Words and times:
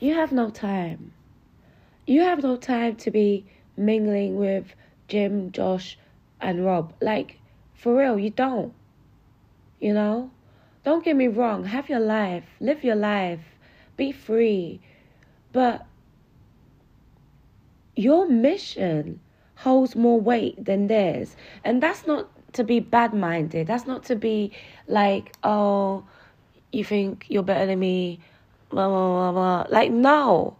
you 0.00 0.14
have 0.14 0.32
no 0.32 0.50
time. 0.50 1.12
You 2.06 2.22
have 2.22 2.42
no 2.42 2.56
time 2.56 2.96
to 2.96 3.10
be 3.10 3.44
mingling 3.76 4.36
with 4.36 4.74
Jim, 5.08 5.52
Josh, 5.52 5.98
and 6.40 6.64
Rob. 6.64 6.92
Like, 7.00 7.38
for 7.74 7.96
real, 7.96 8.18
you 8.18 8.30
don't. 8.30 8.72
You 9.78 9.94
know? 9.94 10.30
Don't 10.84 11.04
get 11.04 11.16
me 11.16 11.28
wrong. 11.28 11.64
Have 11.64 11.88
your 11.88 12.00
life. 12.00 12.44
Live 12.60 12.82
your 12.82 12.96
life. 12.96 13.40
Be 13.96 14.10
free. 14.10 14.80
But 15.52 15.86
your 17.94 18.26
mission 18.26 19.20
holds 19.56 19.94
more 19.94 20.18
weight 20.18 20.64
than 20.64 20.86
theirs. 20.86 21.36
And 21.64 21.82
that's 21.82 22.06
not 22.06 22.28
to 22.54 22.64
be 22.64 22.80
bad 22.80 23.12
minded. 23.12 23.66
That's 23.66 23.86
not 23.86 24.04
to 24.04 24.16
be 24.16 24.52
like, 24.88 25.34
oh, 25.44 26.04
you 26.72 26.84
think 26.84 27.26
you're 27.28 27.42
better 27.42 27.66
than 27.66 27.78
me, 27.78 28.20
blah, 28.70 28.88
blah, 28.88 29.32
blah, 29.32 29.32
blah. 29.32 29.66
Like, 29.70 29.90
no. 29.90 30.56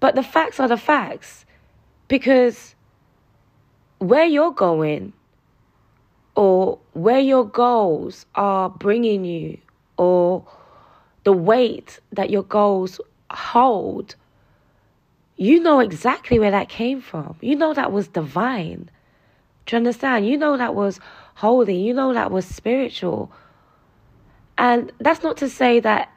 But 0.00 0.14
the 0.14 0.22
facts 0.22 0.58
are 0.58 0.68
the 0.68 0.76
facts. 0.76 1.44
Because 2.08 2.74
where 3.98 4.24
you're 4.24 4.52
going, 4.52 5.12
or 6.34 6.78
where 6.92 7.20
your 7.20 7.46
goals 7.46 8.26
are 8.34 8.68
bringing 8.68 9.24
you, 9.24 9.58
or 9.96 10.44
the 11.24 11.32
weight 11.32 12.00
that 12.12 12.30
your 12.30 12.42
goals 12.42 13.00
hold, 13.30 14.16
you 15.36 15.60
know 15.60 15.80
exactly 15.80 16.38
where 16.38 16.50
that 16.50 16.68
came 16.68 17.00
from. 17.00 17.36
You 17.40 17.56
know 17.56 17.74
that 17.74 17.92
was 17.92 18.08
divine. 18.08 18.90
Do 19.66 19.76
you 19.76 19.78
understand? 19.78 20.26
You 20.26 20.36
know 20.36 20.56
that 20.56 20.74
was 20.74 21.00
holy. 21.34 21.76
You 21.76 21.94
know 21.94 22.12
that 22.12 22.30
was 22.30 22.44
spiritual. 22.44 23.32
And 24.58 24.92
that's 24.98 25.22
not 25.22 25.36
to 25.38 25.48
say 25.48 25.80
that 25.80 26.11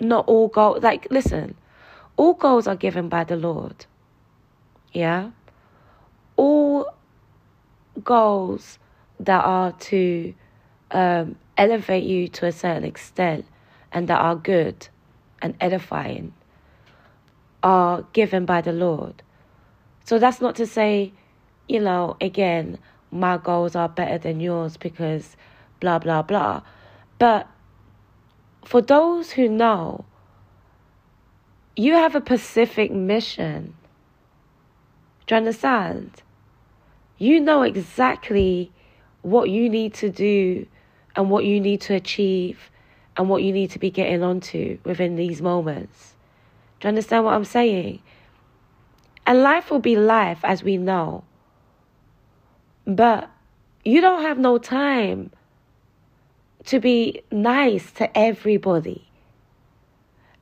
not 0.00 0.26
all 0.26 0.48
goals, 0.48 0.82
like, 0.82 1.06
listen, 1.10 1.54
all 2.16 2.34
goals 2.34 2.66
are 2.66 2.76
given 2.76 3.08
by 3.08 3.24
the 3.24 3.36
Lord. 3.36 3.86
Yeah? 4.92 5.30
All 6.36 6.92
goals 8.04 8.78
that 9.20 9.44
are 9.44 9.72
to 9.72 10.34
um, 10.90 11.36
elevate 11.56 12.04
you 12.04 12.28
to 12.28 12.46
a 12.46 12.52
certain 12.52 12.84
extent 12.84 13.44
and 13.92 14.08
that 14.08 14.20
are 14.20 14.36
good 14.36 14.88
and 15.42 15.54
edifying 15.60 16.32
are 17.62 18.02
given 18.12 18.44
by 18.44 18.60
the 18.60 18.72
Lord. 18.72 19.22
So 20.04 20.18
that's 20.18 20.40
not 20.40 20.54
to 20.56 20.66
say, 20.66 21.12
you 21.68 21.80
know, 21.80 22.16
again, 22.20 22.78
my 23.10 23.36
goals 23.36 23.74
are 23.74 23.88
better 23.88 24.18
than 24.18 24.40
yours 24.40 24.76
because 24.76 25.36
blah, 25.80 25.98
blah, 25.98 26.22
blah. 26.22 26.62
But 27.18 27.48
for 28.64 28.80
those 28.82 29.32
who 29.32 29.48
know, 29.48 30.04
you 31.76 31.94
have 31.94 32.14
a 32.14 32.20
Pacific 32.20 32.90
mission. 32.90 33.74
Do 35.26 35.34
you 35.34 35.38
understand? 35.38 36.22
You 37.18 37.40
know 37.40 37.62
exactly 37.62 38.72
what 39.22 39.50
you 39.50 39.68
need 39.68 39.94
to 39.94 40.10
do 40.10 40.66
and 41.16 41.30
what 41.30 41.44
you 41.44 41.60
need 41.60 41.80
to 41.82 41.94
achieve 41.94 42.70
and 43.16 43.28
what 43.28 43.42
you 43.42 43.52
need 43.52 43.70
to 43.72 43.78
be 43.78 43.90
getting 43.90 44.22
onto 44.22 44.78
within 44.84 45.16
these 45.16 45.42
moments. 45.42 46.14
Do 46.80 46.86
you 46.86 46.90
understand 46.90 47.24
what 47.24 47.34
I'm 47.34 47.44
saying? 47.44 48.00
And 49.26 49.42
life 49.42 49.70
will 49.70 49.80
be 49.80 49.96
life 49.96 50.40
as 50.44 50.62
we 50.62 50.76
know. 50.76 51.24
But 52.86 53.28
you 53.84 54.00
don't 54.00 54.22
have 54.22 54.38
no 54.38 54.58
time 54.58 55.30
to 56.68 56.80
be 56.80 57.22
nice 57.30 57.90
to 57.92 58.04
everybody. 58.16 59.06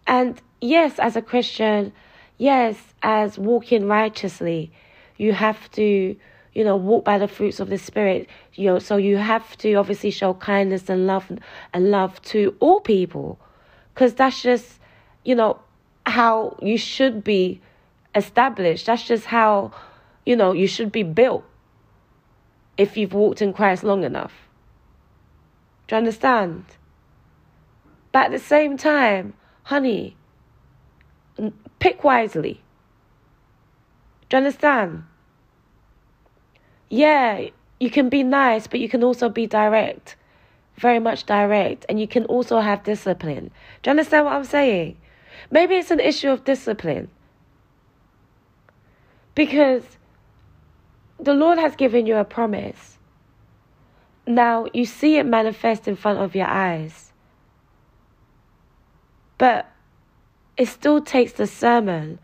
And 0.06 0.40
yes, 0.60 0.98
as 0.98 1.16
a 1.16 1.22
Christian, 1.22 1.92
yes, 2.38 2.76
as 3.02 3.38
walking 3.38 3.88
righteously, 3.88 4.70
you 5.16 5.32
have 5.32 5.70
to 5.72 6.16
you 6.56 6.64
know, 6.64 6.74
walk 6.74 7.04
by 7.04 7.18
the 7.18 7.28
fruits 7.28 7.60
of 7.60 7.68
the 7.68 7.76
Spirit. 7.76 8.30
You 8.54 8.70
know, 8.70 8.78
so 8.78 8.96
you 8.96 9.18
have 9.18 9.58
to 9.58 9.74
obviously 9.74 10.10
show 10.10 10.32
kindness 10.32 10.88
and 10.88 11.06
love 11.06 11.30
and 11.74 11.90
love 11.90 12.22
to 12.22 12.56
all 12.60 12.80
people, 12.80 13.38
because 13.92 14.14
that's 14.14 14.40
just, 14.40 14.80
you 15.22 15.34
know, 15.34 15.60
how 16.06 16.56
you 16.62 16.78
should 16.78 17.22
be 17.22 17.60
established. 18.14 18.86
That's 18.86 19.06
just 19.06 19.26
how, 19.26 19.72
you 20.24 20.34
know, 20.34 20.52
you 20.52 20.66
should 20.66 20.90
be 20.90 21.02
built. 21.02 21.44
If 22.78 22.96
you've 22.96 23.12
walked 23.12 23.42
in 23.42 23.52
Christ 23.52 23.84
long 23.84 24.02
enough. 24.02 24.45
Do 25.88 25.94
you 25.94 25.98
understand? 25.98 26.64
But 28.12 28.26
at 28.26 28.30
the 28.32 28.38
same 28.38 28.76
time, 28.76 29.34
honey, 29.64 30.16
pick 31.78 32.02
wisely. 32.02 32.62
Do 34.28 34.36
you 34.36 34.38
understand? 34.38 35.04
yeah, 36.88 37.48
you 37.80 37.90
can 37.90 38.08
be 38.08 38.22
nice, 38.22 38.66
but 38.66 38.80
you 38.80 38.88
can 38.88 39.02
also 39.02 39.28
be 39.28 39.46
direct, 39.46 40.16
very 40.76 40.98
much 40.98 41.26
direct, 41.26 41.84
and 41.88 42.00
you 42.00 42.06
can 42.06 42.24
also 42.26 42.60
have 42.60 42.84
discipline. 42.84 43.50
Do 43.82 43.88
you 43.88 43.92
understand 43.92 44.24
what 44.24 44.34
I'm 44.34 44.44
saying? 44.44 44.96
Maybe 45.50 45.76
it's 45.76 45.90
an 45.90 46.00
issue 46.00 46.30
of 46.30 46.44
discipline. 46.44 47.10
Because 49.34 49.84
the 51.20 51.34
Lord 51.34 51.58
has 51.58 51.76
given 51.76 52.06
you 52.06 52.16
a 52.16 52.24
promise. 52.24 52.95
Now 54.26 54.66
you 54.72 54.84
see 54.84 55.16
it 55.16 55.26
manifest 55.26 55.86
in 55.86 55.96
front 55.96 56.18
of 56.18 56.34
your 56.34 56.48
eyes. 56.48 57.12
But 59.38 59.70
it 60.56 60.66
still 60.68 61.00
takes 61.00 61.32
the 61.32 61.46
sermon 61.46 62.18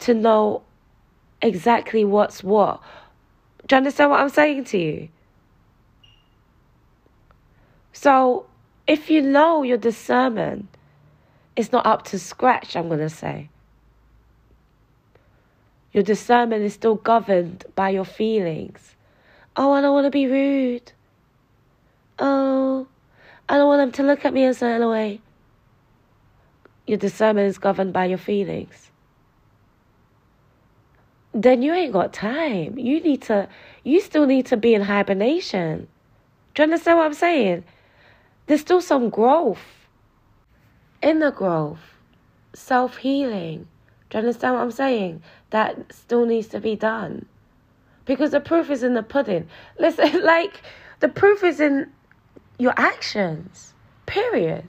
to 0.00 0.14
know 0.14 0.62
exactly 1.42 2.04
what's 2.04 2.42
what 2.42 2.80
do 3.66 3.74
you 3.74 3.78
understand 3.78 4.10
what 4.10 4.20
I'm 4.20 4.28
saying 4.28 4.64
to 4.64 4.78
you? 4.78 5.08
So, 7.92 8.46
if 8.86 9.10
you 9.10 9.22
know 9.22 9.62
your 9.62 9.78
discernment 9.78 10.68
is 11.56 11.72
not 11.72 11.86
up 11.86 12.04
to 12.06 12.18
scratch, 12.18 12.76
I'm 12.76 12.88
going 12.88 13.00
to 13.00 13.08
say, 13.08 13.48
your 15.92 16.02
discernment 16.02 16.62
is 16.62 16.74
still 16.74 16.96
governed 16.96 17.64
by 17.74 17.90
your 17.90 18.04
feelings. 18.04 18.96
Oh, 19.56 19.72
I 19.72 19.80
don't 19.80 19.94
want 19.94 20.06
to 20.06 20.10
be 20.10 20.26
rude. 20.26 20.92
Oh, 22.18 22.86
I 23.48 23.56
don't 23.56 23.68
want 23.68 23.80
them 23.80 23.92
to 23.92 24.02
look 24.10 24.24
at 24.24 24.32
me 24.32 24.44
a 24.44 24.54
certain 24.54 24.88
way. 24.88 25.20
Your 26.86 26.98
discernment 26.98 27.48
is 27.48 27.58
governed 27.58 27.92
by 27.92 28.06
your 28.06 28.18
feelings 28.18 28.90
then 31.34 31.62
you 31.62 31.74
ain't 31.74 31.92
got 31.92 32.12
time. 32.12 32.78
You 32.78 33.00
need 33.00 33.22
to, 33.22 33.48
you 33.82 34.00
still 34.00 34.26
need 34.26 34.46
to 34.46 34.56
be 34.56 34.72
in 34.72 34.82
hibernation. 34.82 35.88
Do 36.54 36.62
you 36.62 36.64
understand 36.64 36.98
what 36.98 37.06
I'm 37.06 37.14
saying? 37.14 37.64
There's 38.46 38.60
still 38.60 38.80
some 38.80 39.10
growth, 39.10 39.88
inner 41.02 41.32
growth, 41.32 41.80
self 42.54 42.98
healing. 42.98 43.66
Do 44.10 44.18
you 44.18 44.20
understand 44.20 44.54
what 44.54 44.62
I'm 44.62 44.70
saying? 44.70 45.22
That 45.50 45.92
still 45.92 46.24
needs 46.24 46.46
to 46.48 46.60
be 46.60 46.76
done. 46.76 47.26
Because 48.04 48.30
the 48.30 48.40
proof 48.40 48.70
is 48.70 48.82
in 48.84 48.94
the 48.94 49.02
pudding. 49.02 49.48
Listen, 49.78 50.22
like, 50.24 50.62
the 51.00 51.08
proof 51.08 51.42
is 51.42 51.58
in 51.58 51.90
your 52.58 52.74
actions, 52.76 53.74
period. 54.06 54.68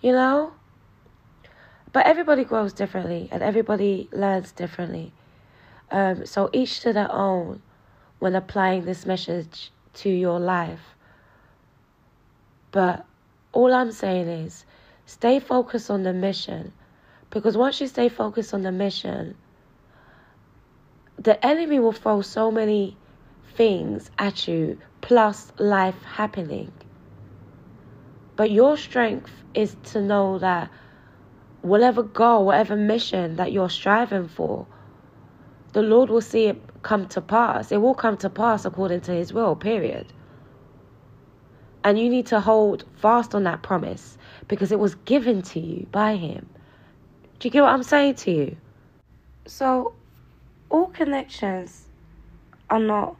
You 0.00 0.12
know? 0.12 0.52
But 1.92 2.06
everybody 2.06 2.44
grows 2.44 2.72
differently 2.72 3.28
and 3.32 3.42
everybody 3.42 4.08
learns 4.12 4.52
differently. 4.52 5.12
Um, 5.90 6.26
so 6.26 6.50
each 6.52 6.80
to 6.80 6.92
their 6.92 7.10
own 7.10 7.62
when 8.18 8.34
applying 8.34 8.84
this 8.84 9.06
message 9.06 9.70
to 9.94 10.10
your 10.10 10.38
life. 10.38 10.94
But 12.70 13.06
all 13.52 13.72
I'm 13.72 13.92
saying 13.92 14.28
is 14.28 14.66
stay 15.06 15.40
focused 15.40 15.90
on 15.90 16.02
the 16.02 16.12
mission. 16.12 16.72
Because 17.30 17.56
once 17.56 17.80
you 17.80 17.86
stay 17.86 18.08
focused 18.08 18.52
on 18.52 18.62
the 18.62 18.72
mission, 18.72 19.36
the 21.18 21.44
enemy 21.44 21.78
will 21.78 21.92
throw 21.92 22.20
so 22.20 22.50
many 22.50 22.96
things 23.56 24.10
at 24.18 24.46
you, 24.46 24.78
plus 25.00 25.50
life 25.58 26.00
happening. 26.02 26.70
But 28.36 28.50
your 28.50 28.76
strength 28.76 29.32
is 29.54 29.76
to 29.84 30.02
know 30.02 30.38
that 30.38 30.70
whatever 31.62 32.02
goal, 32.02 32.44
whatever 32.44 32.76
mission 32.76 33.36
that 33.36 33.52
you're 33.52 33.70
striving 33.70 34.28
for, 34.28 34.66
the 35.72 35.82
Lord 35.82 36.10
will 36.10 36.20
see 36.20 36.46
it 36.46 36.62
come 36.82 37.08
to 37.08 37.20
pass. 37.20 37.72
It 37.72 37.78
will 37.78 37.94
come 37.94 38.16
to 38.18 38.30
pass 38.30 38.64
according 38.64 39.00
to 39.02 39.12
His 39.12 39.32
will, 39.32 39.56
period. 39.56 40.06
And 41.82 41.98
you 41.98 42.08
need 42.10 42.26
to 42.26 42.40
hold 42.40 42.84
fast 42.96 43.34
on 43.34 43.44
that 43.44 43.62
promise 43.62 44.18
because 44.48 44.70
it 44.70 44.78
was 44.78 44.94
given 44.94 45.42
to 45.42 45.60
you 45.60 45.86
by 45.90 46.16
Him. 46.16 46.48
Do 47.38 47.48
you 47.48 47.50
get 47.50 47.62
what 47.62 47.72
I'm 47.72 47.82
saying 47.82 48.16
to 48.16 48.30
you? 48.30 48.56
So, 49.46 49.94
all 50.68 50.86
connections 50.86 51.86
are 52.70 52.80
not 52.80 53.16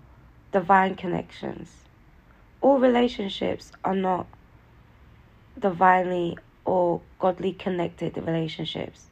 divine 0.52 0.94
connections, 0.94 1.72
all 2.60 2.78
relationships 2.78 3.72
are 3.84 3.94
not 3.94 4.26
divinely 5.58 6.36
or 6.64 7.00
godly 7.18 7.52
connected 7.52 8.16
relationships. 8.16 9.06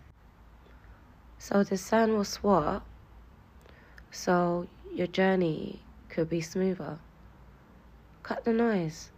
So 1.38 1.62
the 1.62 1.76
sun 1.76 2.14
will 2.14 2.24
swap, 2.24 2.86
so 4.10 4.66
your 4.92 5.06
journey 5.06 5.80
could 6.08 6.28
be 6.28 6.40
smoother. 6.40 6.98
Cut 8.22 8.44
the 8.44 8.52
noise. 8.52 9.10